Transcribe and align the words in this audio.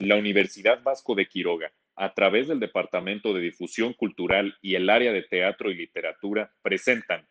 La 0.00 0.14
Universidad 0.14 0.80
Vasco 0.84 1.16
de 1.16 1.26
Quiroga, 1.26 1.72
a 1.96 2.14
través 2.14 2.46
del 2.46 2.60
Departamento 2.60 3.34
de 3.34 3.40
Difusión 3.40 3.94
Cultural 3.94 4.56
y 4.62 4.76
el 4.76 4.88
área 4.90 5.12
de 5.12 5.22
Teatro 5.22 5.72
y 5.72 5.74
Literatura, 5.74 6.54
presentan 6.62 7.26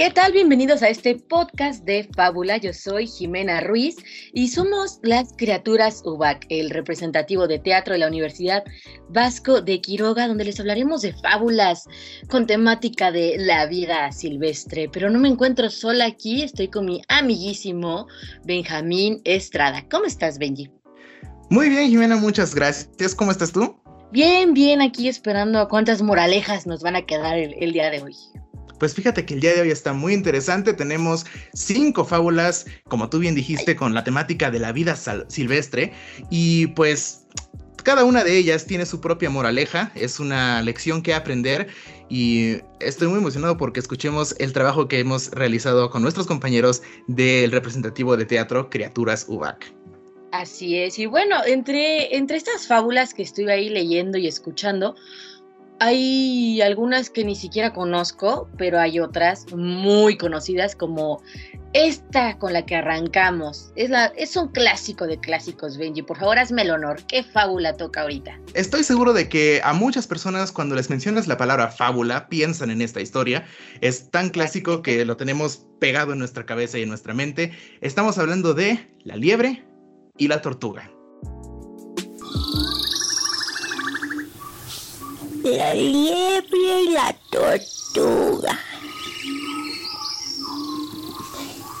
¿Qué 0.00 0.08
tal? 0.08 0.32
Bienvenidos 0.32 0.82
a 0.82 0.88
este 0.88 1.16
podcast 1.16 1.84
de 1.84 2.08
Fábula. 2.16 2.56
Yo 2.56 2.72
soy 2.72 3.06
Jimena 3.06 3.60
Ruiz 3.60 3.96
y 4.32 4.48
somos 4.48 4.98
las 5.02 5.34
criaturas 5.36 6.00
UBAC, 6.06 6.46
el 6.48 6.70
representativo 6.70 7.46
de 7.46 7.58
teatro 7.58 7.92
de 7.92 7.98
la 7.98 8.08
Universidad 8.08 8.64
Vasco 9.10 9.60
de 9.60 9.82
Quiroga, 9.82 10.26
donde 10.26 10.46
les 10.46 10.58
hablaremos 10.58 11.02
de 11.02 11.12
fábulas 11.12 11.84
con 12.30 12.46
temática 12.46 13.12
de 13.12 13.36
la 13.40 13.66
vida 13.66 14.10
silvestre. 14.10 14.88
Pero 14.90 15.10
no 15.10 15.18
me 15.18 15.28
encuentro 15.28 15.68
sola 15.68 16.06
aquí, 16.06 16.44
estoy 16.44 16.68
con 16.68 16.86
mi 16.86 17.02
amiguísimo 17.08 18.06
Benjamín 18.46 19.20
Estrada. 19.24 19.84
¿Cómo 19.90 20.06
estás, 20.06 20.38
Benji? 20.38 20.70
Muy 21.50 21.68
bien, 21.68 21.90
Jimena, 21.90 22.16
muchas 22.16 22.54
gracias. 22.54 23.14
¿Cómo 23.14 23.32
estás 23.32 23.52
tú? 23.52 23.78
Bien, 24.12 24.54
bien, 24.54 24.80
aquí 24.80 25.08
esperando 25.08 25.58
a 25.58 25.68
cuántas 25.68 26.00
moralejas 26.00 26.66
nos 26.66 26.82
van 26.82 26.96
a 26.96 27.04
quedar 27.04 27.36
el 27.36 27.72
día 27.74 27.90
de 27.90 28.00
hoy. 28.00 28.16
Pues 28.80 28.94
fíjate 28.94 29.26
que 29.26 29.34
el 29.34 29.40
día 29.40 29.54
de 29.54 29.60
hoy 29.60 29.70
está 29.70 29.92
muy 29.92 30.14
interesante. 30.14 30.72
Tenemos 30.72 31.26
cinco 31.52 32.04
fábulas, 32.04 32.64
como 32.88 33.10
tú 33.10 33.18
bien 33.18 33.34
dijiste, 33.34 33.76
con 33.76 33.94
la 33.94 34.02
temática 34.02 34.50
de 34.50 34.58
la 34.58 34.72
vida 34.72 34.96
silvestre. 35.28 35.92
Y 36.30 36.68
pues 36.68 37.26
cada 37.84 38.04
una 38.04 38.24
de 38.24 38.38
ellas 38.38 38.64
tiene 38.66 38.86
su 38.86 39.00
propia 39.00 39.28
moraleja, 39.28 39.92
es 39.94 40.18
una 40.18 40.62
lección 40.62 41.02
que 41.02 41.14
aprender 41.14 41.68
y 42.08 42.56
estoy 42.80 43.08
muy 43.08 43.18
emocionado 43.18 43.56
porque 43.56 43.80
escuchemos 43.80 44.34
el 44.38 44.52
trabajo 44.52 44.88
que 44.88 44.98
hemos 44.98 45.30
realizado 45.30 45.90
con 45.90 46.02
nuestros 46.02 46.26
compañeros 46.26 46.82
del 47.06 47.52
representativo 47.52 48.16
de 48.16 48.24
teatro 48.24 48.70
Criaturas 48.70 49.26
UBAC. 49.28 49.74
Así 50.32 50.78
es, 50.78 50.98
y 50.98 51.06
bueno, 51.06 51.36
entre, 51.44 52.16
entre 52.16 52.36
estas 52.36 52.66
fábulas 52.66 53.12
que 53.12 53.22
estuve 53.22 53.52
ahí 53.52 53.68
leyendo 53.68 54.16
y 54.16 54.28
escuchando, 54.28 54.94
hay 55.80 56.60
algunas 56.60 57.08
que 57.08 57.24
ni 57.24 57.34
siquiera 57.34 57.72
conozco, 57.72 58.48
pero 58.58 58.78
hay 58.78 59.00
otras 59.00 59.46
muy 59.54 60.18
conocidas 60.18 60.76
como 60.76 61.22
esta 61.72 62.36
con 62.36 62.52
la 62.52 62.66
que 62.66 62.76
arrancamos. 62.76 63.72
Es, 63.76 64.36
un 64.36 64.48
clásico 64.48 65.06
de 65.06 65.18
clásicos, 65.18 65.78
Benji. 65.78 66.02
Por 66.02 66.18
favor, 66.18 66.38
hazme 66.38 66.62
el 66.62 66.70
honor. 66.70 66.98
¿Qué 67.08 67.24
fábula 67.24 67.72
toca 67.78 68.02
ahorita? 68.02 68.38
Estoy 68.52 68.84
seguro 68.84 69.14
de 69.14 69.30
que 69.30 69.62
a 69.64 69.72
muchas 69.72 70.06
personas 70.06 70.52
cuando 70.52 70.74
les 70.74 70.90
mencionas 70.90 71.26
la 71.26 71.38
palabra 71.38 71.68
fábula 71.68 72.28
piensan 72.28 72.70
en 72.70 72.82
esta 72.82 73.00
historia. 73.00 73.46
Es 73.80 74.10
tan 74.10 74.28
clásico 74.28 74.82
que 74.82 75.02
lo 75.06 75.16
tenemos 75.16 75.66
pegado 75.80 76.12
en 76.12 76.18
nuestra 76.18 76.44
cabeza 76.44 76.78
y 76.78 76.82
en 76.82 76.90
nuestra 76.90 77.14
mente. 77.14 77.52
Estamos 77.80 78.18
hablando 78.18 78.52
de 78.52 78.94
la 79.02 79.16
liebre 79.16 79.64
y 80.18 80.28
la 80.28 80.42
tortuga. 80.42 80.90
La 85.44 85.74
liebre 85.74 86.82
y 86.82 86.90
la 86.90 87.14
tortuga. 87.30 88.58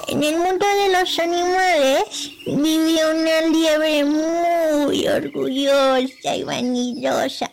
En 0.08 0.22
el 0.24 0.36
mundo 0.38 0.66
de 0.66 0.98
los 0.98 1.18
animales 1.18 2.32
vivía 2.46 3.10
una 3.10 3.40
liebre 3.42 4.04
muy 4.04 5.06
orgullosa 5.06 6.36
y 6.36 6.42
vanidosa, 6.42 7.50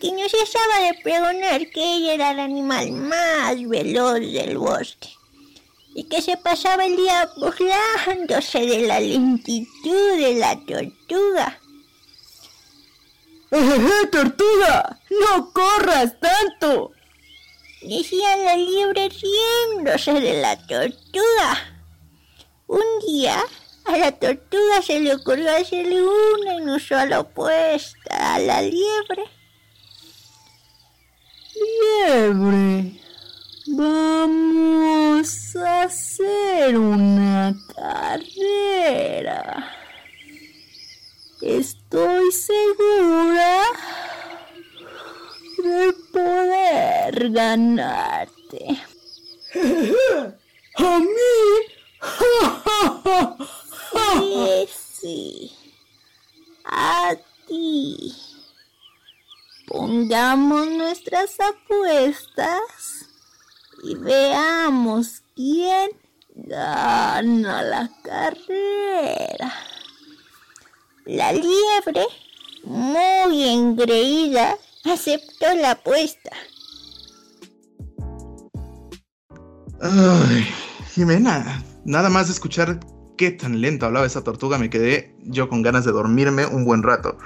que 0.00 0.12
no 0.12 0.28
cesaba 0.28 0.80
de 0.86 0.98
pregonar 1.02 1.70
que 1.70 1.96
ella 1.96 2.14
era 2.14 2.30
el 2.32 2.40
animal 2.40 2.92
más 2.92 3.68
veloz 3.68 4.20
del 4.20 4.58
bosque 4.58 5.08
y 5.94 6.04
que 6.04 6.22
se 6.22 6.36
pasaba 6.36 6.84
el 6.84 6.96
día 6.96 7.28
burlándose 7.36 8.60
de 8.60 8.86
la 8.86 9.00
lentitud 9.00 10.16
de 10.18 10.34
la 10.34 10.56
tortuga 10.64 11.60
¡Eh, 13.50 14.06
tortuga! 14.12 15.00
¡No 15.08 15.52
corras 15.52 16.14
tanto! 16.20 16.92
Decía 17.80 18.36
la 18.36 18.56
liebre 18.56 19.08
riéndose 19.08 20.12
de 20.20 20.42
la 20.42 20.56
tortuga. 20.66 21.80
Un 22.66 22.82
día 23.06 23.42
a 23.86 23.96
la 23.96 24.12
tortuga 24.12 24.82
se 24.82 25.00
le 25.00 25.14
ocurrió 25.14 25.50
hacerle 25.50 26.02
una 26.02 26.54
inusual 26.56 27.12
opuesta 27.14 28.34
a 28.34 28.38
la 28.38 28.60
liebre. 28.60 29.24
Liebre, 32.04 33.00
vamos 33.68 35.56
a 35.56 35.82
hacer 35.84 36.76
una 36.76 37.56
carrera. 37.74 39.72
Estoy 41.90 42.30
segura 42.32 43.62
de 45.56 45.94
poder 46.12 47.30
ganarte. 47.30 48.78
¿A 50.76 50.98
mí? 50.98 51.08
sí, 54.18 54.68
sí. 55.00 55.52
A 56.66 57.14
ti. 57.46 58.14
Pongamos 59.66 60.66
nuestras 60.68 61.40
apuestas 61.40 63.08
y 63.82 63.94
veamos 63.94 65.22
quién 65.34 65.92
gana 66.34 67.62
la 67.62 67.90
carrera. 68.02 69.67
La 71.08 71.32
liebre, 71.32 72.02
muy 72.64 73.42
engreída, 73.42 74.58
aceptó 74.84 75.46
la 75.58 75.70
apuesta. 75.70 76.30
Ay, 79.80 80.46
Jimena, 80.92 81.64
nada 81.86 82.10
más 82.10 82.26
de 82.26 82.34
escuchar 82.34 82.80
qué 83.16 83.30
tan 83.30 83.58
lento 83.62 83.86
hablaba 83.86 84.04
esa 84.04 84.22
tortuga, 84.22 84.58
me 84.58 84.68
quedé 84.68 85.16
yo 85.24 85.48
con 85.48 85.62
ganas 85.62 85.86
de 85.86 85.92
dormirme 85.92 86.44
un 86.44 86.66
buen 86.66 86.82
rato. 86.82 87.16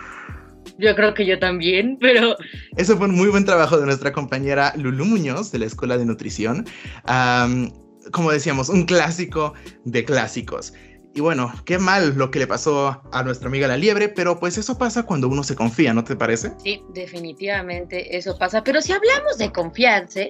Yo 0.78 0.94
creo 0.94 1.12
que 1.14 1.26
yo 1.26 1.40
también, 1.40 1.98
pero... 2.00 2.36
Eso 2.76 2.96
fue 2.96 3.08
un 3.08 3.16
muy 3.16 3.30
buen 3.30 3.44
trabajo 3.44 3.78
de 3.78 3.86
nuestra 3.86 4.12
compañera 4.12 4.72
Lulu 4.76 5.06
Muñoz 5.06 5.50
de 5.50 5.58
la 5.58 5.66
Escuela 5.66 5.98
de 5.98 6.06
Nutrición. 6.06 6.66
como 8.12 8.30
decíamos, 8.30 8.68
un 8.68 8.84
clásico 8.84 9.54
de 9.84 10.04
clásicos. 10.04 10.72
Y 11.14 11.20
bueno, 11.20 11.52
qué 11.66 11.78
mal 11.78 12.14
lo 12.16 12.30
que 12.30 12.38
le 12.38 12.46
pasó 12.46 13.02
a 13.12 13.22
nuestra 13.22 13.48
amiga 13.48 13.68
la 13.68 13.76
liebre, 13.76 14.08
pero 14.08 14.40
pues 14.40 14.56
eso 14.56 14.78
pasa 14.78 15.02
cuando 15.02 15.28
uno 15.28 15.44
se 15.44 15.54
confía, 15.54 15.92
¿no 15.92 16.04
te 16.04 16.16
parece? 16.16 16.52
Sí, 16.62 16.82
definitivamente 16.94 18.16
eso 18.16 18.38
pasa. 18.38 18.64
Pero 18.64 18.80
si 18.80 18.92
hablamos 18.92 19.36
de 19.36 19.52
confianza, 19.52 20.20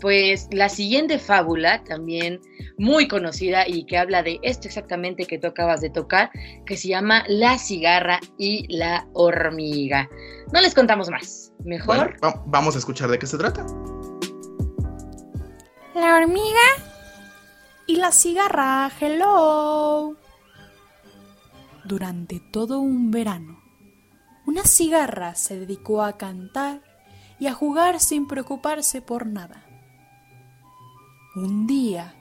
pues 0.00 0.48
la 0.50 0.68
siguiente 0.68 1.20
fábula, 1.20 1.84
también 1.84 2.40
muy 2.78 3.06
conocida 3.06 3.68
y 3.68 3.84
que 3.84 3.96
habla 3.96 4.24
de 4.24 4.40
esto 4.42 4.66
exactamente 4.66 5.24
que 5.24 5.38
tú 5.38 5.46
acabas 5.46 5.80
de 5.80 5.90
tocar, 5.90 6.30
que 6.66 6.76
se 6.76 6.88
llama 6.88 7.22
La 7.28 7.56
cigarra 7.56 8.18
y 8.38 8.66
la 8.76 9.06
hormiga. 9.12 10.08
No 10.52 10.60
les 10.60 10.74
contamos 10.74 11.10
más, 11.10 11.52
mejor. 11.64 12.16
vamos 12.46 12.74
a 12.74 12.78
escuchar 12.78 13.08
de 13.08 13.20
qué 13.20 13.26
se 13.26 13.38
trata. 13.38 13.64
La 15.94 16.16
hormiga 16.16 16.87
la 18.08 18.12
cigarra, 18.12 18.90
hello. 18.98 20.16
Durante 21.84 22.40
todo 22.40 22.80
un 22.80 23.10
verano, 23.10 23.60
una 24.46 24.64
cigarra 24.64 25.34
se 25.34 25.60
dedicó 25.60 26.02
a 26.02 26.16
cantar 26.16 26.80
y 27.38 27.48
a 27.48 27.52
jugar 27.52 28.00
sin 28.00 28.26
preocuparse 28.26 29.02
por 29.02 29.26
nada. 29.26 29.62
Un 31.36 31.66
día 31.66 32.14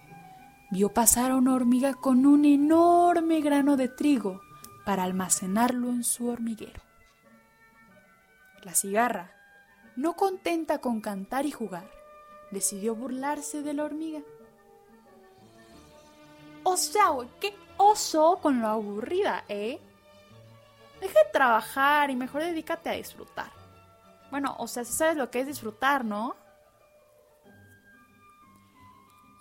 vio 0.72 0.94
pasar 0.94 1.31
a 1.31 1.38
una 1.38 1.53
hormiga 1.53 1.94
con 1.94 2.26
un 2.26 2.44
enorme 2.44 3.40
grano 3.40 3.78
de 3.78 3.88
trigo 3.88 4.41
para 4.85 5.03
almacenarlo 5.03 5.88
en 5.91 6.03
su 6.03 6.28
hormiguero. 6.28 6.82
La 8.61 8.76
cigarra, 8.76 9.32
no 9.96 10.17
contenta 10.17 10.79
con 10.79 11.00
cantar 11.00 11.46
y 11.46 11.52
jugar, 11.52 11.90
decidió 12.52 12.94
burlarse 12.94 13.64
de 13.64 13.73
la 13.73 13.85
hormiga. 13.85 14.20
O 16.69 16.75
sea, 16.75 17.11
güey, 17.11 17.29
qué 17.40 17.55
oso 17.78 18.40
con 18.41 18.59
lo 18.59 18.67
aburrida, 18.67 19.46
¿eh? 19.47 19.79
Deja 20.99 21.23
de 21.23 21.31
trabajar 21.31 22.09
y 22.09 22.16
mejor 22.17 22.41
dedícate 22.41 22.90
a 22.90 22.93
disfrutar. 22.93 23.49
Bueno, 24.31 24.53
o 24.59 24.67
sea, 24.67 24.84
si 24.84 24.91
sabes 24.91 25.16
lo 25.16 25.31
que 25.31 25.40
es 25.40 25.47
disfrutar, 25.47 26.03
¿no? 26.03 26.35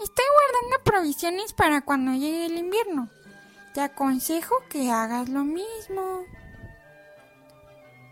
Estoy 0.00 0.24
guardando 0.34 0.84
provisiones 0.84 1.52
para 1.52 1.80
cuando 1.80 2.12
llegue 2.12 2.46
el 2.46 2.58
invierno. 2.58 3.08
Te 3.74 3.80
aconsejo 3.80 4.54
que 4.70 4.92
hagas 4.92 5.28
lo 5.28 5.42
mismo. 5.42 6.24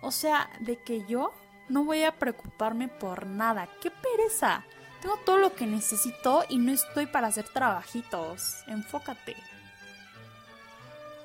O 0.03 0.11
sea, 0.11 0.51
de 0.59 0.83
que 0.83 1.07
yo 1.07 1.31
no 1.69 1.85
voy 1.85 2.03
a 2.03 2.19
preocuparme 2.19 2.89
por 2.89 3.29
nada. 3.29 3.69
¡Qué 3.81 3.93
pereza! 3.93 4.65
Tengo 5.05 5.19
todo 5.19 5.37
lo 5.37 5.55
que 5.55 5.67
necesito 5.67 6.45
y 6.49 6.57
no 6.57 6.73
estoy 6.73 7.05
para 7.05 7.27
hacer 7.27 7.47
trabajitos. 7.47 8.65
Enfócate. 8.67 9.37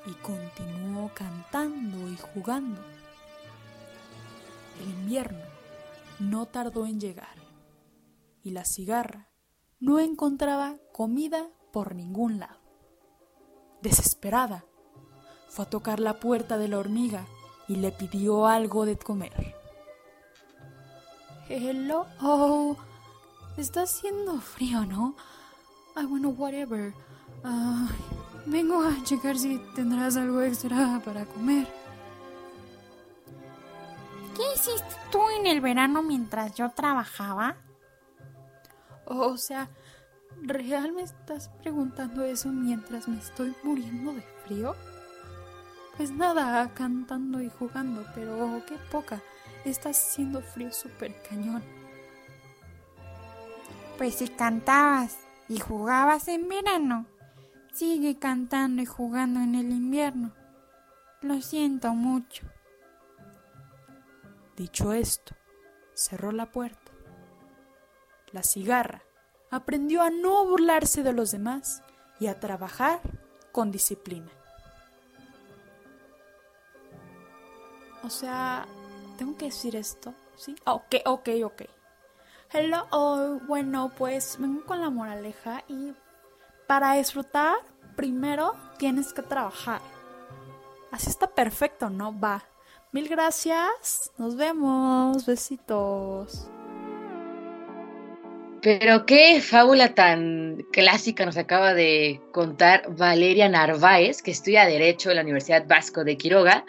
Y 0.06 0.12
continuó 0.16 1.10
cantando 1.14 2.10
y 2.10 2.18
jugando. 2.18 2.82
El 4.82 4.90
invierno 4.90 5.46
no 6.20 6.46
tardó 6.46 6.86
en 6.88 7.00
llegar 7.00 7.38
y 8.44 8.50
la 8.50 8.66
cigarra 8.66 9.30
no 9.80 10.00
encontraba 10.00 10.76
comida 10.92 11.48
por 11.72 11.96
ningún 11.96 12.38
lado. 12.38 12.60
Desesperada, 13.82 14.66
fue 15.48 15.64
a 15.64 15.70
tocar 15.70 16.02
la 16.02 16.20
puerta 16.20 16.58
de 16.58 16.68
la 16.68 16.80
hormiga 16.80 17.26
y 17.70 17.78
le 17.78 17.94
pidió 17.94 18.46
algo 18.46 18.86
de 18.86 18.98
comer. 18.98 19.56
Hello, 21.48 22.06
está 23.62 23.84
haciendo 23.84 24.40
frío, 24.40 24.86
¿no? 24.86 25.16
Ah, 25.96 26.06
bueno, 26.08 26.30
whatever. 26.30 26.94
Ah, 27.44 27.88
vengo 28.46 28.82
a 28.82 29.04
checar 29.04 29.38
si 29.38 29.58
tendrás 29.76 30.16
algo 30.18 30.42
extra 30.42 31.02
para 31.04 31.26
comer. 31.26 31.68
¿Qué 34.36 34.44
hiciste 34.56 34.96
tú 35.12 35.20
en 35.38 35.48
el 35.48 35.62
verano 35.62 36.02
mientras 36.02 36.56
yo 36.56 36.70
trabajaba? 36.70 37.58
O 39.06 39.36
sea, 39.38 39.70
¿real 40.42 40.94
me 40.94 41.02
estás 41.02 41.50
preguntando 41.62 42.24
eso 42.24 42.50
mientras 42.50 43.08
me 43.08 43.20
estoy 43.20 43.54
muriendo 43.64 44.14
de 44.14 44.22
frío? 44.46 44.76
Pues 45.98 46.12
nada, 46.12 46.74
cantando 46.74 47.42
y 47.42 47.50
jugando, 47.50 48.06
pero 48.16 48.62
qué 48.66 48.78
poca. 48.92 49.22
Está 49.66 49.90
haciendo 49.90 50.42
frío 50.42 50.72
súper 50.72 51.14
cañón. 51.28 51.79
Pues 54.00 54.16
si 54.16 54.30
cantabas 54.30 55.18
y 55.50 55.60
jugabas 55.60 56.30
en 56.30 56.48
verano, 56.48 57.06
sigue 57.74 58.18
cantando 58.18 58.82
y 58.82 58.86
jugando 58.86 59.42
en 59.42 59.56
el 59.56 59.72
invierno. 59.72 60.34
Lo 61.20 61.42
siento 61.42 61.94
mucho. 61.94 62.48
Dicho 64.56 64.94
esto, 64.94 65.36
cerró 65.94 66.32
la 66.32 66.50
puerta. 66.50 66.94
La 68.32 68.42
cigarra 68.42 69.04
aprendió 69.52 70.02
a 70.02 70.12
no 70.12 70.46
burlarse 70.46 71.04
de 71.04 71.12
los 71.12 71.32
demás 71.32 71.84
y 72.22 72.28
a 72.28 72.40
trabajar 72.40 73.02
con 73.52 73.70
disciplina. 73.70 74.32
O 78.04 78.10
sea, 78.10 78.66
tengo 79.18 79.36
que 79.36 79.48
decir 79.48 79.76
esto, 79.76 80.14
¿sí? 80.38 80.56
Ok, 80.66 80.96
ok, 81.06 81.30
ok. 81.44 81.64
Hello, 82.52 82.88
oh, 82.90 83.40
bueno, 83.48 83.92
pues 83.96 84.38
vengo 84.40 84.66
con 84.66 84.82
la 84.82 84.90
moraleja 84.90 85.64
y 85.68 85.94
para 86.66 86.96
disfrutar, 86.96 87.58
primero 87.96 88.56
tienes 88.80 89.14
que 89.14 89.22
trabajar. 89.22 89.82
Así 90.92 91.12
está 91.12 91.28
perfecto, 91.28 91.92
¿no? 91.92 92.20
Va. 92.20 92.44
Mil 92.92 93.08
gracias. 93.08 94.12
Nos 94.18 94.36
vemos. 94.36 95.28
Besitos. 95.28 96.50
Pero 98.64 99.06
qué 99.06 99.42
fábula 99.42 99.94
tan 99.94 100.66
clásica 100.72 101.28
nos 101.28 101.38
acaba 101.38 101.76
de 101.76 102.20
contar 102.32 102.96
Valeria 102.96 103.48
Narváez, 103.48 104.24
que 104.24 104.32
estudia 104.32 104.66
Derecho 104.66 105.12
en 105.12 105.18
la 105.18 105.22
Universidad 105.22 105.68
Vasco 105.68 106.04
de 106.04 106.18
Quiroga. 106.18 106.66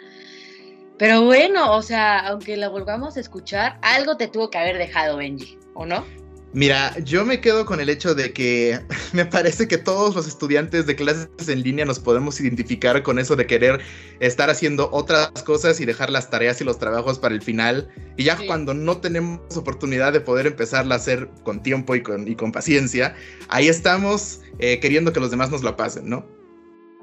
Pero 1.01 1.23
bueno, 1.23 1.75
o 1.75 1.81
sea, 1.81 2.19
aunque 2.19 2.55
la 2.55 2.69
volvamos 2.69 3.17
a 3.17 3.21
escuchar, 3.21 3.79
algo 3.81 4.17
te 4.17 4.27
tuvo 4.27 4.51
que 4.51 4.59
haber 4.59 4.77
dejado, 4.77 5.17
Benji, 5.17 5.57
¿o 5.73 5.83
no? 5.83 6.05
Mira, 6.53 6.95
yo 6.99 7.25
me 7.25 7.41
quedo 7.41 7.65
con 7.65 7.81
el 7.81 7.89
hecho 7.89 8.13
de 8.13 8.33
que 8.33 8.79
me 9.11 9.25
parece 9.25 9.67
que 9.67 9.79
todos 9.79 10.13
los 10.13 10.27
estudiantes 10.27 10.85
de 10.85 10.95
clases 10.95 11.27
en 11.47 11.63
línea 11.63 11.85
nos 11.85 11.97
podemos 11.99 12.39
identificar 12.39 13.01
con 13.01 13.17
eso 13.17 13.35
de 13.35 13.47
querer 13.47 13.81
estar 14.19 14.51
haciendo 14.51 14.89
otras 14.91 15.31
cosas 15.43 15.79
y 15.79 15.85
dejar 15.85 16.11
las 16.11 16.29
tareas 16.29 16.61
y 16.61 16.65
los 16.65 16.77
trabajos 16.77 17.17
para 17.17 17.33
el 17.33 17.41
final. 17.41 17.89
Y 18.15 18.25
ya 18.25 18.37
cuando 18.45 18.75
no 18.75 18.97
tenemos 18.97 19.57
oportunidad 19.57 20.13
de 20.13 20.21
poder 20.21 20.45
empezarla 20.45 20.93
a 20.93 20.97
hacer 20.99 21.29
con 21.41 21.63
tiempo 21.63 21.95
y 21.95 22.03
con, 22.03 22.27
y 22.27 22.35
con 22.35 22.51
paciencia, 22.51 23.15
ahí 23.47 23.69
estamos 23.69 24.41
eh, 24.59 24.79
queriendo 24.79 25.11
que 25.11 25.19
los 25.19 25.31
demás 25.31 25.49
nos 25.49 25.63
lo 25.63 25.75
pasen, 25.75 26.07
¿no? 26.07 26.27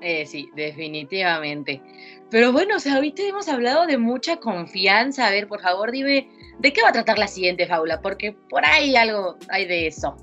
Eh, 0.01 0.27
sí, 0.27 0.51
definitivamente. 0.55 1.83
Pero 2.31 2.53
bueno, 2.53 2.77
o 2.77 2.81
sea, 2.81 2.97
ahorita 2.97 3.23
hemos 3.23 3.49
hablado 3.49 3.87
de 3.87 3.99
mucha 3.99 4.37
confianza. 4.37 5.27
A 5.27 5.31
ver, 5.31 5.49
por 5.49 5.61
favor, 5.61 5.91
dime, 5.91 6.29
¿de 6.59 6.73
qué 6.73 6.83
va 6.83 6.91
a 6.91 6.93
tratar 6.93 7.19
la 7.19 7.29
siguiente 7.29 7.67
fábula? 7.67 8.01
Porque 8.01 8.37
por 8.51 8.65
ahí 8.65 8.97
algo 8.97 9.37
hay 9.49 9.67
de 9.67 9.87
eso. 9.87 10.17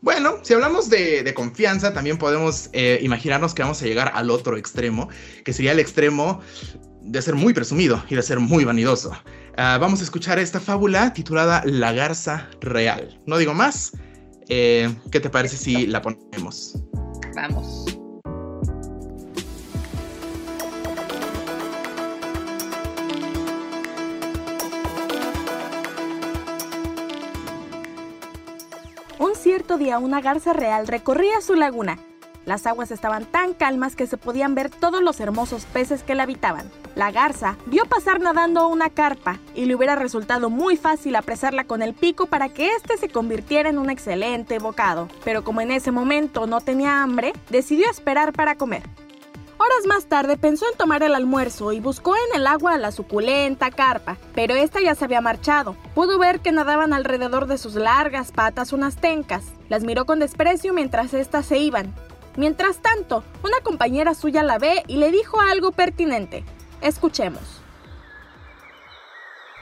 Bueno, 0.00 0.36
si 0.42 0.52
hablamos 0.52 0.90
de, 0.90 1.32
confianza, 1.34 1.94
también 1.94 2.18
podemos 2.18 2.68
eh, 2.74 2.98
imaginarnos 3.02 3.54
que 3.54 3.62
vamos 3.62 3.80
a 3.80 3.86
llegar 3.86 4.12
al 4.14 4.30
otro 4.30 4.58
extremo, 4.58 5.08
que 5.44 5.54
sería 5.54 5.72
el 5.72 5.78
extremo 5.78 6.42
de 7.00 7.22
ser 7.22 7.34
muy 7.34 7.54
presumido 7.54 8.04
y 8.10 8.14
de 8.14 8.22
ser 8.22 8.38
muy 8.38 8.64
vanidoso. 8.64 9.12
Ah, 9.56 9.78
vamos 9.80 10.00
a 10.00 10.04
escuchar 10.04 10.38
esta 10.38 10.60
fábula 10.60 11.14
titulada 11.14 11.62
La 11.64 11.92
Garza 11.92 12.50
Real. 12.60 13.18
No 13.26 13.38
digo 13.38 13.54
más. 13.54 13.92
Eh, 14.48 14.94
¿Qué 15.10 15.20
te 15.20 15.30
parece 15.30 15.56
si 15.56 15.86
la 15.86 16.02
ponemos? 16.02 16.82
Vamos. 17.34 17.93
Cierto 29.54 29.78
día 29.78 30.00
una 30.00 30.20
garza 30.20 30.52
real 30.52 30.88
recorría 30.88 31.40
su 31.40 31.54
laguna. 31.54 31.96
Las 32.44 32.66
aguas 32.66 32.90
estaban 32.90 33.24
tan 33.24 33.54
calmas 33.54 33.94
que 33.94 34.08
se 34.08 34.16
podían 34.16 34.56
ver 34.56 34.68
todos 34.68 35.00
los 35.00 35.20
hermosos 35.20 35.64
peces 35.66 36.02
que 36.02 36.16
la 36.16 36.24
habitaban. 36.24 36.68
La 36.96 37.12
garza 37.12 37.56
vio 37.66 37.84
pasar 37.84 38.20
nadando 38.20 38.66
una 38.66 38.90
carpa 38.90 39.38
y 39.54 39.66
le 39.66 39.76
hubiera 39.76 39.94
resultado 39.94 40.50
muy 40.50 40.76
fácil 40.76 41.14
apresarla 41.14 41.68
con 41.68 41.82
el 41.82 41.94
pico 41.94 42.26
para 42.26 42.48
que 42.48 42.70
éste 42.70 42.96
se 42.96 43.08
convirtiera 43.08 43.70
en 43.70 43.78
un 43.78 43.90
excelente 43.90 44.58
bocado. 44.58 45.06
Pero 45.22 45.44
como 45.44 45.60
en 45.60 45.70
ese 45.70 45.92
momento 45.92 46.48
no 46.48 46.60
tenía 46.60 47.04
hambre, 47.04 47.32
decidió 47.48 47.88
esperar 47.88 48.32
para 48.32 48.56
comer. 48.56 48.82
Horas 49.64 49.86
más 49.86 50.04
tarde 50.10 50.36
pensó 50.36 50.66
en 50.70 50.76
tomar 50.76 51.02
el 51.02 51.14
almuerzo 51.14 51.72
y 51.72 51.80
buscó 51.80 52.14
en 52.14 52.38
el 52.38 52.46
agua 52.46 52.74
a 52.74 52.78
la 52.78 52.92
suculenta 52.92 53.70
carpa, 53.70 54.18
pero 54.34 54.52
esta 54.52 54.82
ya 54.82 54.94
se 54.94 55.06
había 55.06 55.22
marchado. 55.22 55.74
Pudo 55.94 56.18
ver 56.18 56.40
que 56.40 56.52
nadaban 56.52 56.92
alrededor 56.92 57.46
de 57.46 57.56
sus 57.56 57.74
largas 57.74 58.30
patas 58.30 58.74
unas 58.74 58.96
tencas. 58.96 59.44
Las 59.70 59.82
miró 59.82 60.04
con 60.04 60.18
desprecio 60.18 60.74
mientras 60.74 61.14
éstas 61.14 61.46
se 61.46 61.56
iban. 61.56 61.94
Mientras 62.36 62.82
tanto, 62.82 63.24
una 63.42 63.58
compañera 63.62 64.12
suya 64.12 64.42
la 64.42 64.58
ve 64.58 64.82
y 64.86 64.98
le 64.98 65.10
dijo 65.10 65.40
algo 65.40 65.72
pertinente. 65.72 66.44
Escuchemos. 66.82 67.62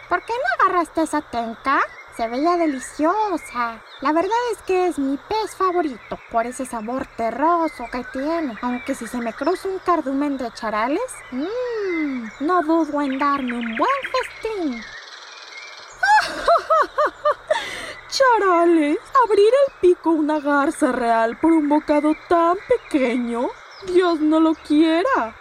¿Por 0.08 0.24
qué 0.24 0.32
no 0.32 0.64
agarraste 0.64 1.02
esa 1.02 1.20
tenca? 1.20 1.78
Se 2.16 2.28
veía 2.28 2.56
deliciosa. 2.56 3.80
La 4.02 4.12
verdad 4.12 4.36
es 4.52 4.62
que 4.62 4.88
es 4.88 4.98
mi 4.98 5.16
pez 5.16 5.56
favorito 5.56 6.18
por 6.30 6.46
ese 6.46 6.66
sabor 6.66 7.06
terroso 7.16 7.86
que 7.90 8.04
tiene. 8.12 8.54
Aunque 8.60 8.94
si 8.94 9.06
se 9.06 9.18
me 9.18 9.32
cruza 9.32 9.68
un 9.68 9.78
cardumen 9.78 10.36
de 10.36 10.50
charales, 10.52 11.00
mmm, 11.30 12.24
no 12.40 12.62
dudo 12.62 13.00
en 13.00 13.18
darme 13.18 13.54
un 13.54 13.76
buen 13.76 13.90
festín. 14.12 14.82
charales, 18.08 18.98
abrir 19.24 19.50
el 19.66 19.72
pico 19.80 20.10
una 20.10 20.38
garza 20.38 20.92
real 20.92 21.38
por 21.38 21.52
un 21.52 21.68
bocado 21.68 22.14
tan 22.28 22.58
pequeño. 22.68 23.48
Dios 23.86 24.20
no 24.20 24.38
lo 24.38 24.54
quiera. 24.54 25.34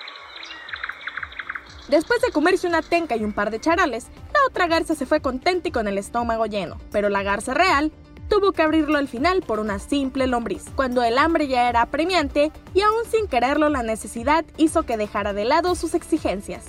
Después 1.92 2.22
de 2.22 2.32
comerse 2.32 2.68
una 2.68 2.82
tenca 2.82 3.18
y 3.18 3.26
un 3.26 3.34
par 3.34 3.52
de 3.52 3.60
charales, 3.60 4.08
la 4.34 4.40
otra 4.48 4.68
garza 4.68 4.96
se 4.96 5.06
fue 5.06 5.20
contenta 5.20 5.68
y 5.68 5.72
con 5.74 5.90
el 5.90 5.98
estómago 5.98 6.46
lleno, 6.46 6.78
pero 6.90 7.10
la 7.10 7.22
garza 7.22 7.54
real 7.54 7.92
tuvo 8.30 8.54
que 8.54 8.62
abrirlo 8.62 8.98
al 8.98 9.10
final 9.10 9.42
por 9.42 9.60
una 9.60 9.78
simple 9.78 10.26
lombriz, 10.26 10.64
cuando 10.78 11.04
el 11.04 11.18
hambre 11.18 11.50
ya 11.50 11.68
era 11.68 11.82
apremiante 11.82 12.54
y 12.74 12.80
aún 12.80 13.04
sin 13.12 13.28
quererlo 13.28 13.68
la 13.68 13.84
necesidad 13.84 14.46
hizo 14.56 14.84
que 14.84 14.96
dejara 14.96 15.34
de 15.34 15.44
lado 15.44 15.76
sus 15.76 15.94
exigencias. 15.94 16.64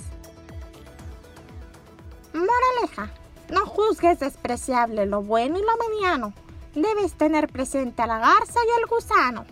Moraleja, 2.33 3.09
no 3.49 3.65
juzgues 3.65 4.19
despreciable 4.19 5.05
lo 5.05 5.21
bueno 5.21 5.57
y 5.57 5.61
lo 5.61 5.89
mediano. 5.89 6.33
Debes 6.75 7.13
tener 7.13 7.47
presente 7.47 8.01
a 8.01 8.07
la 8.07 8.19
garza 8.19 8.59
y 8.67 8.81
al 8.81 8.89
gusano. 8.89 9.45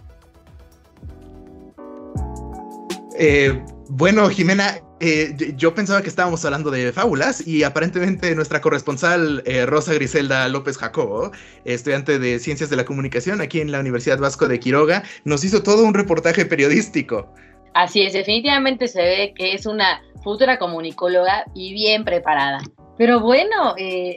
Eh, 3.24 3.64
bueno, 3.88 4.28
Jimena, 4.30 4.80
eh, 5.00 5.54
yo 5.56 5.76
pensaba 5.76 6.02
que 6.02 6.10
estábamos 6.10 6.44
hablando 6.44 6.72
de 6.72 6.92
fábulas 6.92 7.46
y 7.46 7.62
aparentemente 7.62 8.34
nuestra 8.34 8.62
corresponsal 8.62 9.44
eh, 9.46 9.68
Rosa 9.68 9.94
Griselda 9.94 10.48
López 10.48 10.80
Jacobo, 10.80 11.32
estudiante 11.64 12.18
de 12.18 12.40
Ciencias 12.40 12.72
de 12.72 12.78
la 12.78 12.84
Comunicación 12.84 13.40
aquí 13.40 13.62
en 13.62 13.72
la 13.72 13.80
Universidad 13.80 14.18
Vasco 14.18 14.48
de 14.48 14.60
Quiroga, 14.60 15.04
nos 15.24 15.44
hizo 15.44 15.62
todo 15.62 15.84
un 15.84 15.94
reportaje 15.94 16.48
periodístico. 16.48 17.32
Así 17.76 18.02
es, 18.02 18.14
definitivamente 18.14 18.88
se 18.88 19.04
ve 19.04 19.34
que 19.38 19.54
es 19.54 19.68
una 19.68 20.02
futura 20.24 20.58
comunicóloga 20.58 21.46
y 21.54 21.76
bien 21.76 22.04
preparada. 22.04 22.64
Pero 22.98 23.20
bueno, 23.20 23.76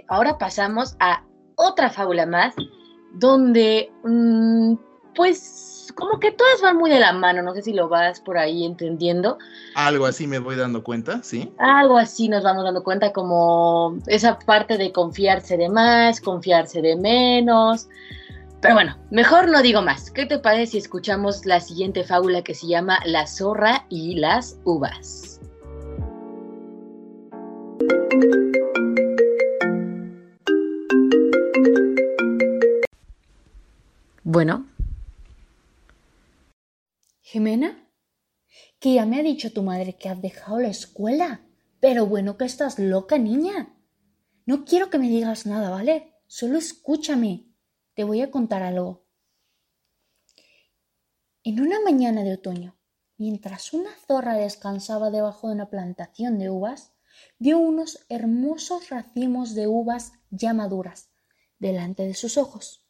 ahora 0.08 0.38
pasamos 0.38 0.96
a 1.00 1.22
otra 1.56 1.90
fábula 1.90 2.24
más 2.24 2.54
donde 3.12 3.92
mm, 4.02 4.76
pues 5.14 5.73
como 5.94 6.18
que 6.18 6.32
todas 6.32 6.60
van 6.62 6.76
muy 6.76 6.90
de 6.90 7.00
la 7.00 7.12
mano, 7.12 7.42
no 7.42 7.54
sé 7.54 7.62
si 7.62 7.72
lo 7.72 7.88
vas 7.88 8.20
por 8.20 8.38
ahí 8.38 8.64
entendiendo. 8.64 9.38
Algo 9.74 10.06
así 10.06 10.26
me 10.26 10.38
voy 10.38 10.56
dando 10.56 10.82
cuenta, 10.82 11.22
¿sí? 11.22 11.52
Algo 11.58 11.98
así 11.98 12.28
nos 12.28 12.42
vamos 12.42 12.64
dando 12.64 12.82
cuenta 12.82 13.12
como 13.12 13.96
esa 14.06 14.38
parte 14.38 14.76
de 14.76 14.92
confiarse 14.92 15.56
de 15.56 15.68
más, 15.68 16.20
confiarse 16.20 16.82
de 16.82 16.96
menos. 16.96 17.88
Pero 18.60 18.74
bueno, 18.74 18.96
mejor 19.10 19.48
no 19.48 19.60
digo 19.62 19.82
más. 19.82 20.10
¿Qué 20.10 20.26
te 20.26 20.38
parece 20.38 20.72
si 20.72 20.78
escuchamos 20.78 21.44
la 21.44 21.60
siguiente 21.60 22.02
fábula 22.02 22.42
que 22.42 22.54
se 22.54 22.66
llama 22.66 22.98
La 23.04 23.26
zorra 23.26 23.84
y 23.90 24.16
las 24.16 24.58
uvas? 24.64 25.40
Bueno. 34.22 34.73
Jimena, 37.34 37.90
que 38.78 38.94
ya 38.94 39.06
me 39.06 39.18
ha 39.18 39.22
dicho 39.24 39.52
tu 39.52 39.64
madre 39.64 39.96
que 39.96 40.08
has 40.08 40.22
dejado 40.22 40.60
la 40.60 40.68
escuela. 40.68 41.44
Pero 41.80 42.06
bueno 42.06 42.38
que 42.38 42.44
estás 42.44 42.78
loca, 42.78 43.18
niña. 43.18 43.76
No 44.46 44.64
quiero 44.64 44.88
que 44.88 45.00
me 45.00 45.08
digas 45.08 45.44
nada, 45.44 45.68
¿vale? 45.68 46.14
Solo 46.28 46.58
escúchame. 46.58 47.52
Te 47.94 48.04
voy 48.04 48.20
a 48.20 48.30
contar 48.30 48.62
algo. 48.62 49.08
En 51.42 51.60
una 51.60 51.80
mañana 51.80 52.22
de 52.22 52.34
otoño, 52.34 52.78
mientras 53.16 53.72
una 53.72 53.90
zorra 54.06 54.34
descansaba 54.34 55.10
debajo 55.10 55.48
de 55.48 55.54
una 55.54 55.70
plantación 55.70 56.38
de 56.38 56.50
uvas, 56.50 56.92
vio 57.40 57.58
unos 57.58 58.06
hermosos 58.08 58.90
racimos 58.90 59.56
de 59.56 59.66
uvas 59.66 60.12
ya 60.30 60.54
maduras 60.54 61.10
delante 61.58 62.06
de 62.06 62.14
sus 62.14 62.38
ojos. 62.38 62.83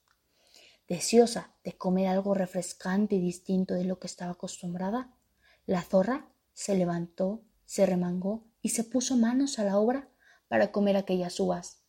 Deseosa 0.88 1.55
de 1.64 1.76
comer 1.76 2.09
algo 2.09 2.35
refrescante 2.35 3.14
y 3.14 3.21
distinto 3.21 3.75
de 3.75 3.85
lo 3.85 3.99
que 3.99 4.07
estaba 4.07 4.33
acostumbrada, 4.33 5.14
la 5.67 5.83
zorra 5.83 6.29
se 6.53 6.76
levantó, 6.76 7.43
se 7.64 7.87
remangó 7.87 8.45
y 8.61 8.71
se 8.71 8.85
puso 8.85 9.17
manos 9.17 9.59
a 9.59 9.64
la 9.64 9.79
obra 9.79 10.09
para 10.49 10.73
comer 10.73 10.97
aquellas 10.97 11.41
uvas. 11.41 11.83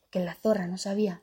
Lo 0.00 0.10
que 0.10 0.20
la 0.20 0.34
zorra 0.34 0.66
no 0.66 0.78
sabía 0.78 1.22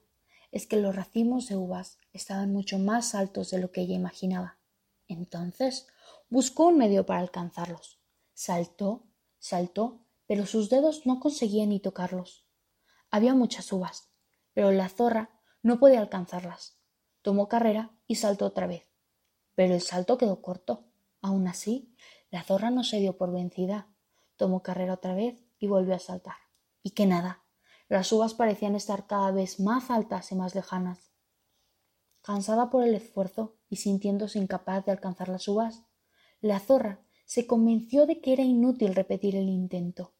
es 0.51 0.67
que 0.67 0.77
los 0.77 0.95
racimos 0.95 1.47
de 1.47 1.55
uvas 1.55 1.97
estaban 2.13 2.53
mucho 2.53 2.77
más 2.77 3.15
altos 3.15 3.49
de 3.49 3.59
lo 3.59 3.71
que 3.71 3.81
ella 3.81 3.95
imaginaba. 3.95 4.57
Entonces 5.07 5.87
buscó 6.29 6.67
un 6.67 6.77
medio 6.77 7.05
para 7.05 7.19
alcanzarlos. 7.19 7.99
Saltó, 8.33 9.03
saltó, 9.39 10.05
pero 10.27 10.45
sus 10.45 10.69
dedos 10.69 11.05
no 11.05 11.19
conseguían 11.19 11.69
ni 11.69 11.79
tocarlos. 11.79 12.45
Había 13.09 13.33
muchas 13.33 13.71
uvas, 13.73 14.09
pero 14.53 14.71
la 14.71 14.87
zorra 14.87 15.40
no 15.63 15.79
podía 15.79 15.99
alcanzarlas. 15.99 16.77
Tomó 17.21 17.47
carrera 17.47 17.91
y 18.07 18.15
saltó 18.15 18.45
otra 18.45 18.67
vez. 18.67 18.87
Pero 19.55 19.75
el 19.75 19.81
salto 19.81 20.17
quedó 20.17 20.41
corto. 20.41 20.87
Aún 21.21 21.47
así, 21.47 21.95
la 22.31 22.43
zorra 22.43 22.71
no 22.71 22.83
se 22.83 22.99
dio 22.99 23.17
por 23.17 23.31
vencida. 23.31 23.87
Tomó 24.37 24.63
carrera 24.63 24.93
otra 24.93 25.13
vez 25.13 25.43
y 25.59 25.67
volvió 25.67 25.93
a 25.93 25.99
saltar. 25.99 26.37
Y 26.81 26.91
que 26.91 27.05
nada, 27.05 27.43
las 27.89 28.11
uvas 28.11 28.33
parecían 28.33 28.75
estar 28.75 29.05
cada 29.05 29.31
vez 29.31 29.59
más 29.59 29.91
altas 29.91 30.31
y 30.31 30.35
más 30.35 30.55
lejanas. 30.55 31.11
Cansada 32.21 32.69
por 32.69 32.83
el 32.83 32.95
esfuerzo 32.95 33.57
y 33.69 33.77
sintiéndose 33.77 34.39
incapaz 34.39 34.85
de 34.85 34.91
alcanzar 34.91 35.29
las 35.29 35.47
uvas, 35.47 35.83
la 36.39 36.59
zorra 36.59 37.03
se 37.25 37.45
convenció 37.45 38.05
de 38.05 38.19
que 38.19 38.33
era 38.33 38.43
inútil 38.43 38.95
repetir 38.95 39.35
el 39.35 39.47
intento. 39.47 40.13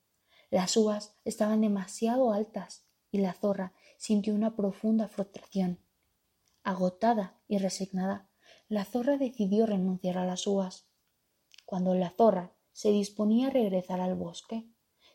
Las 0.51 0.77
uvas 0.77 1.15
estaban 1.23 1.61
demasiado 1.61 2.31
altas 2.31 2.90
y 3.11 3.19
la 3.19 3.33
zorra 3.33 3.73
sintió 3.97 4.33
una 4.33 4.55
profunda 4.55 5.07
frustración. 5.07 5.79
Agotada 6.63 7.39
y 7.47 7.57
resignada, 7.57 8.29
la 8.67 8.85
zorra 8.85 9.17
decidió 9.17 9.65
renunciar 9.65 10.17
a 10.17 10.25
las 10.25 10.47
uvas. 10.47 10.87
Cuando 11.65 11.93
la 11.93 12.11
zorra 12.11 12.53
se 12.71 12.89
disponía 12.91 13.47
a 13.47 13.51
regresar 13.51 13.99
al 13.99 14.15
bosque, 14.15 14.67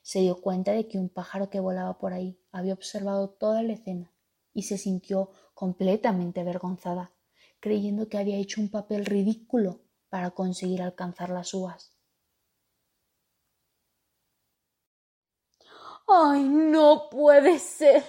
se 0.02 0.20
dio 0.20 0.40
cuenta 0.40 0.72
de 0.72 0.86
que 0.86 0.98
un 0.98 1.08
pájaro 1.08 1.50
que 1.50 1.58
volaba 1.58 1.98
por 1.98 2.12
ahí 2.12 2.38
había 2.52 2.74
observado 2.74 3.30
toda 3.30 3.62
la 3.62 3.72
escena 3.72 4.12
y 4.52 4.62
se 4.62 4.78
sintió 4.78 5.30
completamente 5.54 6.40
avergonzada, 6.40 7.12
creyendo 7.60 8.08
que 8.08 8.18
había 8.18 8.36
hecho 8.36 8.60
un 8.60 8.70
papel 8.70 9.04
ridículo 9.04 9.80
para 10.08 10.30
conseguir 10.30 10.82
alcanzar 10.82 11.30
las 11.30 11.52
uvas. 11.54 11.95
¡Ay, 16.08 16.44
no 16.44 17.10
puede 17.10 17.58
ser! 17.58 18.04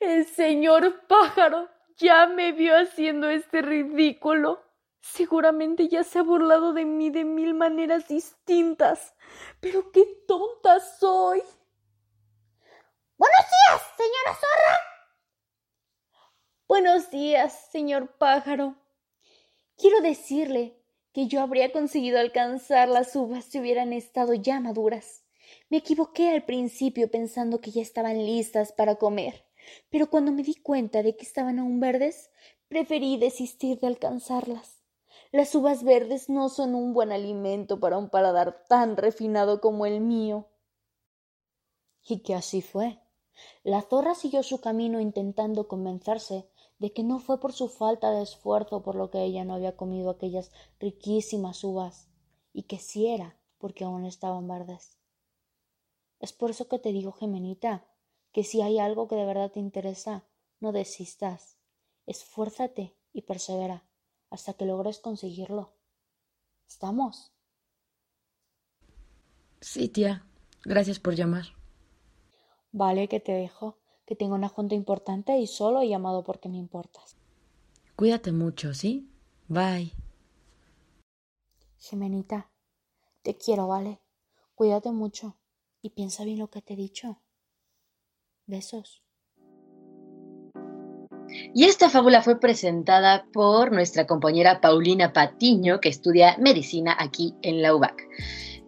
El 0.00 0.26
señor 0.26 1.06
pájaro 1.06 1.68
ya 1.96 2.26
me 2.26 2.52
vio 2.52 2.76
haciendo 2.76 3.28
este 3.28 3.62
ridículo. 3.62 4.62
Seguramente 5.00 5.88
ya 5.88 6.02
se 6.02 6.18
ha 6.18 6.22
burlado 6.22 6.72
de 6.72 6.84
mí 6.84 7.10
de 7.10 7.24
mil 7.24 7.54
maneras 7.54 8.08
distintas. 8.08 9.14
Pero 9.60 9.92
qué 9.92 10.04
tonta 10.26 10.80
soy. 10.80 11.40
Buenos 13.16 13.46
días, 13.46 13.82
señora 13.96 14.34
zorra. 14.34 14.78
Buenos 16.66 17.10
días, 17.10 17.70
señor 17.70 18.18
pájaro. 18.18 18.74
Quiero 19.76 20.00
decirle 20.00 20.82
que 21.12 21.28
yo 21.28 21.40
habría 21.42 21.70
conseguido 21.70 22.18
alcanzar 22.18 22.88
las 22.88 23.14
uvas 23.14 23.44
si 23.44 23.60
hubieran 23.60 23.92
estado 23.92 24.34
ya 24.34 24.60
maduras. 24.60 25.27
Me 25.70 25.78
equivoqué 25.78 26.30
al 26.30 26.44
principio 26.44 27.10
pensando 27.10 27.60
que 27.60 27.70
ya 27.70 27.82
estaban 27.82 28.24
listas 28.24 28.72
para 28.72 28.96
comer 28.96 29.48
pero 29.90 30.10
cuando 30.10 30.32
me 30.32 30.42
di 30.42 30.54
cuenta 30.54 31.02
de 31.02 31.16
que 31.16 31.24
estaban 31.24 31.58
aún 31.58 31.80
verdes, 31.80 32.30
preferí 32.68 33.16
desistir 33.16 33.78
de 33.80 33.86
alcanzarlas. 33.86 34.82
Las 35.32 35.54
uvas 35.54 35.84
verdes 35.84 36.28
no 36.28 36.48
son 36.48 36.74
un 36.74 36.94
buen 36.94 37.12
alimento 37.12 37.80
para 37.80 37.98
un 37.98 38.08
paladar 38.08 38.64
tan 38.68 38.96
refinado 38.96 39.60
como 39.60 39.86
el 39.86 40.00
mío. 40.00 40.48
Y 42.06 42.20
que 42.20 42.34
así 42.34 42.62
fue. 42.62 43.00
La 43.62 43.82
zorra 43.82 44.14
siguió 44.14 44.42
su 44.42 44.60
camino 44.60 45.00
intentando 45.00 45.68
convencerse 45.68 46.48
de 46.78 46.92
que 46.92 47.02
no 47.02 47.18
fue 47.18 47.40
por 47.40 47.52
su 47.52 47.68
falta 47.68 48.10
de 48.10 48.22
esfuerzo 48.22 48.82
por 48.82 48.94
lo 48.94 49.10
que 49.10 49.22
ella 49.22 49.44
no 49.44 49.54
había 49.54 49.76
comido 49.76 50.10
aquellas 50.10 50.50
riquísimas 50.80 51.62
uvas, 51.64 52.08
y 52.52 52.62
que 52.64 52.78
sí 52.78 53.08
era 53.08 53.36
porque 53.58 53.84
aún 53.84 54.06
estaban 54.06 54.48
verdes. 54.48 54.97
Es 56.20 56.32
por 56.32 56.50
eso 56.50 56.68
que 56.68 56.78
te 56.78 56.92
digo, 56.92 57.12
Gemenita, 57.12 57.86
que 58.32 58.44
si 58.44 58.60
hay 58.60 58.78
algo 58.78 59.08
que 59.08 59.14
de 59.14 59.24
verdad 59.24 59.52
te 59.52 59.60
interesa, 59.60 60.24
no 60.60 60.72
desistas. 60.72 61.56
Esfuérzate 62.06 62.96
y 63.12 63.22
persevera 63.22 63.84
hasta 64.30 64.54
que 64.54 64.66
logres 64.66 64.98
conseguirlo. 64.98 65.72
¿Estamos? 66.68 67.32
Sí, 69.60 69.88
tía. 69.88 70.24
Gracias 70.64 70.98
por 70.98 71.14
llamar. 71.14 71.46
Vale, 72.72 73.08
que 73.08 73.20
te 73.20 73.32
dejo, 73.32 73.78
que 74.04 74.16
tengo 74.16 74.34
una 74.34 74.48
junta 74.48 74.74
importante 74.74 75.38
y 75.38 75.46
solo 75.46 75.80
he 75.80 75.88
llamado 75.88 76.24
porque 76.24 76.48
me 76.48 76.58
importas. 76.58 77.16
Cuídate 77.96 78.32
mucho, 78.32 78.74
¿sí? 78.74 79.10
Bye. 79.48 79.92
Jimenita, 81.78 82.50
te 83.22 83.36
quiero, 83.36 83.68
¿vale? 83.68 84.00
Cuídate 84.54 84.92
mucho 84.92 85.37
y 85.82 85.90
piensa 85.90 86.24
bien 86.24 86.38
lo 86.38 86.50
que 86.50 86.62
te 86.62 86.74
he 86.74 86.76
dicho. 86.76 87.22
Besos. 88.46 89.02
Y 91.54 91.64
esta 91.64 91.90
fábula 91.90 92.22
fue 92.22 92.40
presentada 92.40 93.26
por 93.32 93.72
nuestra 93.72 94.06
compañera 94.06 94.60
Paulina 94.60 95.12
Patiño, 95.12 95.80
que 95.80 95.90
estudia 95.90 96.36
medicina 96.38 96.96
aquí 96.98 97.34
en 97.42 97.62
la 97.62 97.74
UBAC. 97.74 98.02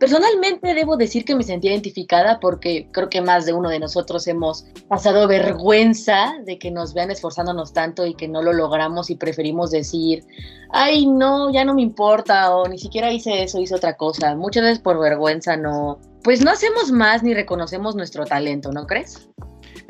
Personalmente 0.01 0.73
debo 0.73 0.97
decir 0.97 1.27
que 1.27 1.35
me 1.35 1.43
sentí 1.43 1.69
identificada 1.69 2.41
porque 2.41 2.89
creo 2.91 3.11
que 3.11 3.21
más 3.21 3.45
de 3.45 3.53
uno 3.53 3.69
de 3.69 3.79
nosotros 3.79 4.27
hemos 4.27 4.65
pasado 4.89 5.29
vergüenza 5.29 6.33
de 6.47 6.59
que 6.59 6.71
nos 6.71 6.95
vean 6.95 7.11
esforzándonos 7.11 7.75
tanto 7.75 8.07
y 8.07 8.15
que 8.15 8.27
no 8.27 8.41
lo 8.41 8.55
logramos 8.55 9.11
y 9.11 9.17
preferimos 9.17 9.71
decir, 9.71 10.25
ay 10.71 11.07
no, 11.07 11.53
ya 11.53 11.67
no 11.67 11.75
me 11.75 11.83
importa 11.83 12.57
o 12.57 12.67
ni 12.67 12.79
siquiera 12.79 13.13
hice 13.13 13.43
eso, 13.43 13.61
hice 13.61 13.75
otra 13.75 13.99
cosa. 13.99 14.35
Muchas 14.37 14.63
veces 14.63 14.79
por 14.79 14.99
vergüenza 14.99 15.59
no, 15.59 15.99
pues 16.25 16.43
no 16.43 16.51
hacemos 16.51 16.91
más 16.91 17.23
ni 17.23 17.35
reconocemos 17.35 17.95
nuestro 17.95 18.25
talento, 18.25 18.73
¿no 18.73 18.87
crees? 18.87 19.29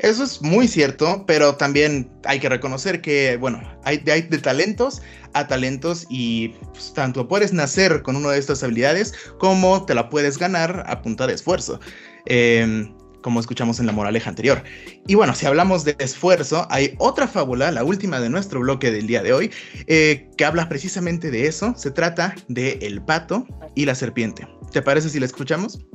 Eso 0.01 0.23
es 0.23 0.41
muy 0.41 0.67
cierto, 0.67 1.25
pero 1.27 1.55
también 1.55 2.11
hay 2.25 2.39
que 2.39 2.49
reconocer 2.49 3.01
que, 3.01 3.37
bueno, 3.37 3.61
hay, 3.83 3.99
de 3.99 4.37
talentos 4.39 5.01
a 5.33 5.47
talentos 5.47 6.07
y 6.09 6.49
pues, 6.71 6.91
tanto 6.93 7.27
puedes 7.27 7.53
nacer 7.53 8.01
con 8.01 8.15
una 8.15 8.31
de 8.31 8.39
estas 8.39 8.63
habilidades 8.63 9.13
como 9.39 9.85
te 9.85 9.93
la 9.93 10.09
puedes 10.09 10.39
ganar 10.39 10.83
a 10.87 11.01
punta 11.03 11.27
de 11.27 11.33
esfuerzo. 11.33 11.79
Em, 12.25 12.95
como 13.21 13.39
escuchamos 13.39 13.79
en 13.79 13.85
la 13.85 13.91
moraleja 13.91 14.31
anterior. 14.31 14.63
Y 15.05 15.13
bueno, 15.13 15.35
si 15.35 15.45
hablamos 15.45 15.85
de 15.85 15.95
esfuerzo, 15.99 16.65
hay 16.71 16.95
otra 16.97 17.27
fábula, 17.27 17.69
la 17.69 17.83
última 17.83 18.19
de 18.19 18.29
nuestro 18.29 18.61
bloque 18.61 18.89
del 18.89 19.05
día 19.05 19.21
de 19.21 19.31
hoy, 19.31 19.51
eh, 19.85 20.27
que 20.37 20.45
habla 20.45 20.67
precisamente 20.67 21.29
de 21.29 21.45
eso. 21.45 21.75
Se 21.77 21.91
trata 21.91 22.33
de 22.47 22.79
el 22.81 22.99
pato 23.03 23.45
y 23.75 23.85
la 23.85 23.93
serpiente. 23.93 24.47
¿Te 24.71 24.81
parece 24.81 25.09
si 25.09 25.19
la 25.19 25.27
escuchamos? 25.27 25.85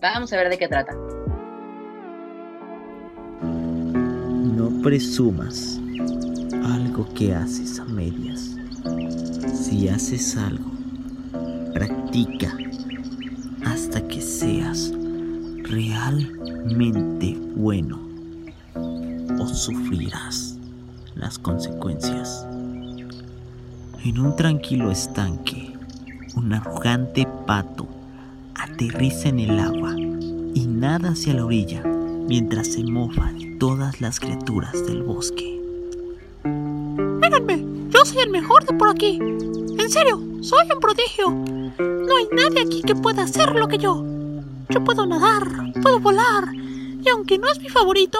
Vamos 0.00 0.32
a 0.32 0.36
ver 0.36 0.48
de 0.48 0.58
qué 0.58 0.68
trata. 0.68 0.94
No 4.66 4.82
presumas. 4.82 5.78
algo 6.64 7.06
que 7.14 7.32
haces 7.32 7.78
a 7.78 7.84
medias. 7.84 8.56
Si 9.54 9.88
haces 9.88 10.36
algo, 10.36 10.72
practica 11.72 12.52
hasta 13.64 14.00
que 14.08 14.20
seas 14.20 14.92
realmente 15.62 17.38
bueno 17.54 18.00
o 19.38 19.46
sufrirás 19.46 20.58
las 21.14 21.38
consecuencias. 21.38 22.44
En 24.04 24.18
un 24.18 24.34
tranquilo 24.34 24.90
estanque, 24.90 25.74
un 26.34 26.52
arrogante 26.52 27.28
pato 27.46 27.86
aterriza 28.56 29.28
en 29.28 29.38
el 29.38 29.60
agua 29.60 29.94
y 29.96 30.66
nada 30.66 31.10
hacia 31.10 31.34
la 31.34 31.44
orilla 31.44 31.84
mientras 32.26 32.66
se 32.66 32.82
mofa 32.82 33.32
todas 33.58 34.00
las 34.00 34.20
criaturas 34.20 34.72
del 34.86 35.02
bosque. 35.02 35.60
Mírenme, 36.44 37.64
yo 37.90 38.04
soy 38.04 38.18
el 38.18 38.30
mejor 38.30 38.64
de 38.64 38.74
por 38.74 38.88
aquí. 38.88 39.18
En 39.18 39.90
serio, 39.90 40.20
soy 40.42 40.66
un 40.72 40.80
prodigio. 40.80 41.30
No 41.30 42.16
hay 42.16 42.28
nadie 42.32 42.62
aquí 42.62 42.82
que 42.82 42.94
pueda 42.94 43.22
hacer 43.22 43.54
lo 43.54 43.68
que 43.68 43.78
yo. 43.78 44.04
Yo 44.68 44.84
puedo 44.84 45.06
nadar, 45.06 45.48
puedo 45.82 46.00
volar, 46.00 46.44
y 46.54 47.08
aunque 47.08 47.38
no 47.38 47.48
es 47.48 47.60
mi 47.60 47.68
favorito, 47.68 48.18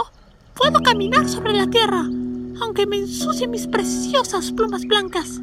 puedo 0.54 0.80
caminar 0.80 1.28
sobre 1.28 1.52
la 1.52 1.66
tierra, 1.66 2.02
aunque 2.60 2.86
me 2.86 2.98
ensucie 2.98 3.48
mis 3.48 3.66
preciosas 3.66 4.52
plumas 4.52 4.84
blancas. 4.84 5.40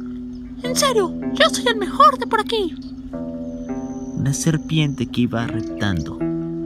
En 0.62 0.74
serio, 0.74 1.12
yo 1.34 1.48
soy 1.50 1.66
el 1.68 1.76
mejor 1.76 2.18
de 2.18 2.26
por 2.26 2.40
aquí. 2.40 2.74
Una 4.14 4.32
serpiente 4.32 5.06
que 5.06 5.22
iba 5.22 5.46
reptando 5.46 6.18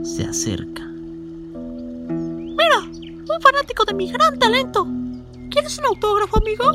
se 0.03 0.23
acerca. 0.23 0.88
Un 3.39 3.43
fanático 3.43 3.85
de 3.85 3.93
mi 3.93 4.11
gran 4.11 4.37
talento. 4.37 4.85
¿Quieres 5.49 5.77
un 5.77 5.85
autógrafo, 5.85 6.39
amigo? 6.39 6.73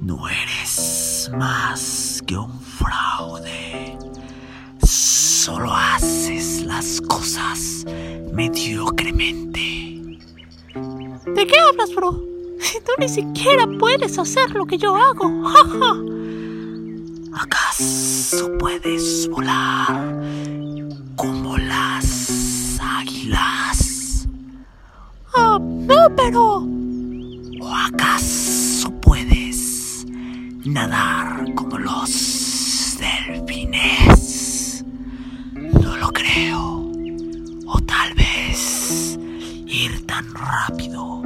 No 0.00 0.28
eres 0.28 1.28
más 1.36 2.22
que 2.24 2.36
un 2.36 2.60
fraude. 2.60 3.98
Solo 4.80 5.74
haces 5.74 6.64
las 6.64 7.00
cosas 7.00 7.84
mediocremente. 8.32 9.60
¿De 11.26 11.46
qué 11.48 11.58
hablas, 11.58 11.92
bro? 11.92 12.12
Si 12.60 12.78
tú 12.78 12.92
ni 13.00 13.08
siquiera 13.08 13.66
puedes 13.80 14.16
hacer 14.16 14.50
lo 14.50 14.64
que 14.64 14.78
yo 14.78 14.94
hago. 14.94 15.26
¿Acaso 17.32 18.56
puedes 18.60 19.28
volar 19.28 20.14
Ah, 25.40 25.58
no, 25.60 26.16
pero... 26.16 26.66
¿O 27.60 27.68
acaso 27.72 28.90
puedes 29.00 30.04
nadar 30.64 31.54
como 31.54 31.78
los 31.78 32.98
delfines? 32.98 34.84
No 35.54 35.96
lo 35.96 36.08
creo. 36.08 36.90
O 37.66 37.80
tal 37.86 38.14
vez 38.14 39.16
ir 39.66 40.04
tan 40.06 40.26
rápido 40.34 41.22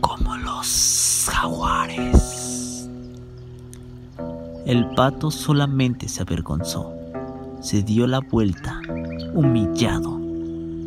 como 0.00 0.36
los 0.38 1.28
jaguares. 1.32 2.88
El 4.66 4.84
pato 4.96 5.30
solamente 5.30 6.08
se 6.08 6.22
avergonzó, 6.22 6.92
se 7.60 7.84
dio 7.84 8.08
la 8.08 8.18
vuelta, 8.18 8.80
humillado, 9.32 10.18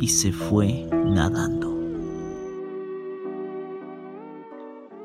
y 0.02 0.08
se 0.10 0.34
fue 0.34 0.88
nadando. 0.92 1.71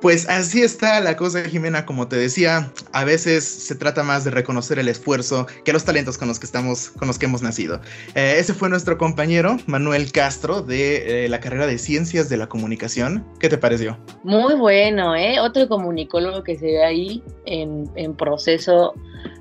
Pues 0.07 0.29
así 0.29 0.63
está 0.63 1.01
la 1.01 1.17
cosa, 1.17 1.43
Jimena. 1.43 1.85
Como 1.85 2.07
te 2.07 2.15
decía, 2.15 2.71
a 2.93 3.03
veces 3.03 3.43
se 3.43 3.75
trata 3.75 4.05
más 4.05 4.23
de 4.23 4.31
reconocer 4.31 4.79
el 4.79 4.87
esfuerzo 4.87 5.49
que 5.65 5.73
los 5.73 5.85
talentos 5.85 6.17
con 6.17 6.29
los 6.29 6.39
que 6.39 6.47
estamos, 6.47 6.91
con 6.91 7.09
los 7.09 7.19
que 7.19 7.27
hemos 7.27 7.43
nacido. 7.43 7.81
Eh, 8.15 8.37
ese 8.39 8.55
fue 8.55 8.69
nuestro 8.69 8.99
compañero 8.99 9.57
Manuel 9.67 10.13
Castro 10.13 10.63
de 10.63 11.25
eh, 11.25 11.29
la 11.29 11.41
carrera 11.41 11.67
de 11.67 11.77
Ciencias 11.77 12.29
de 12.29 12.37
la 12.37 12.49
Comunicación. 12.49 13.27
¿Qué 13.41 13.49
te 13.49 13.59
pareció? 13.59 13.99
Muy 14.23 14.55
bueno, 14.55 15.17
¿eh? 15.17 15.41
Otro 15.41 15.67
comunicólogo 15.67 16.45
que 16.45 16.57
se 16.57 16.67
ve 16.67 16.85
ahí 16.85 17.21
en, 17.45 18.15
proceso 18.15 18.95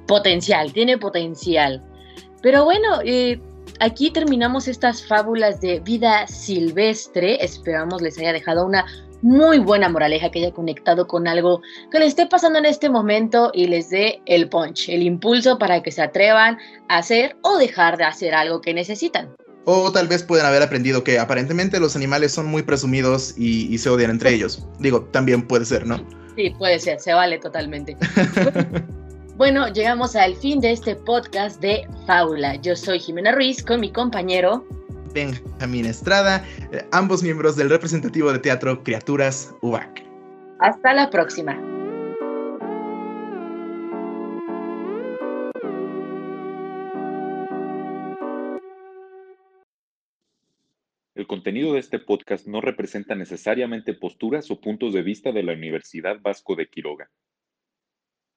potencial, 0.08 0.74
tiene 0.74 0.98
potencial. 0.98 1.84
Pero 2.42 2.66
bueno, 2.66 3.02
eh, 3.06 3.40
aquí 3.82 4.10
terminamos 4.10 4.68
estas 4.68 5.06
fábulas 5.06 5.62
de 5.62 5.80
vida 5.82 6.26
silvestre. 6.26 7.44
Esperamos 7.46 8.02
les 8.02 8.18
haya 8.18 8.34
dejado 8.34 8.66
una 8.66 8.84
muy 9.26 9.58
buena 9.58 9.90
moraleja 9.90 10.30
que 10.30 10.38
haya 10.38 10.54
conectado 10.54 11.08
con 11.08 11.28
algo 11.28 11.62
que 11.92 11.98
les 11.98 12.10
esté 12.10 12.28
pasando 12.28 12.60
en 12.60 12.66
este 12.66 12.90
momento 12.90 13.50
y 13.56 13.66
les 13.66 13.90
dé 13.90 14.22
el 14.28 14.48
punch, 14.50 14.88
el 14.88 15.02
impulso 15.02 15.58
para 15.58 15.82
que 15.82 15.92
se 15.92 16.04
atrevan 16.04 16.60
a 16.90 17.00
hacer 17.00 17.36
o 17.42 17.58
dejar 17.58 17.98
de 17.98 18.04
hacer 18.04 18.36
algo 18.36 18.62
que 18.62 18.76
necesitan. 18.76 19.36
O 19.66 19.92
tal 19.92 20.08
vez 20.08 20.22
pueden 20.22 20.46
haber 20.46 20.62
aprendido 20.62 21.04
que 21.04 21.18
aparentemente 21.18 21.80
los 21.80 21.96
animales 21.96 22.34
son 22.34 22.46
muy 22.46 22.62
presumidos 22.62 23.34
y, 23.36 23.74
y 23.74 23.80
se 23.80 23.90
odian 23.90 24.12
entre 24.12 24.32
ellos. 24.32 24.68
Digo, 24.78 25.06
también 25.06 25.48
puede 25.48 25.66
ser, 25.66 25.88
¿no? 25.88 25.98
Sí, 26.36 26.52
puede 26.60 26.78
ser, 26.78 27.00
se 27.00 27.12
vale 27.14 27.40
totalmente. 27.40 27.98
bueno, 29.38 29.70
llegamos 29.70 30.16
al 30.16 30.36
fin 30.36 30.60
de 30.60 30.74
este 30.74 30.96
podcast 30.96 31.60
de 31.62 31.88
Fábula. 32.06 32.58
Yo 32.58 32.76
soy 32.76 33.00
Jimena 33.00 33.32
Ruiz 33.32 33.64
con 33.64 33.80
mi 33.80 33.92
compañero 33.92 34.64
Benjamín 35.16 35.86
Estrada, 35.86 36.46
eh, 36.74 36.86
ambos 36.92 37.24
miembros 37.24 37.56
del 37.56 37.70
representativo 37.70 38.34
de 38.34 38.40
teatro 38.40 38.84
Criaturas 38.84 39.56
UBAC. 39.62 40.04
Hasta 40.60 40.94
la 40.94 41.10
próxima. 41.10 41.58
El 51.16 51.28
contenido 51.28 51.72
de 51.74 51.80
este 51.80 51.98
podcast 51.98 52.46
no 52.46 52.60
representa 52.60 53.16
necesariamente 53.16 53.94
posturas 53.94 54.52
o 54.52 54.60
puntos 54.60 54.94
de 54.94 55.02
vista 55.02 55.32
de 55.32 55.44
la 55.44 55.54
Universidad 55.54 56.20
Vasco 56.22 56.58
de 56.58 56.68
Quiroga. 56.68 57.10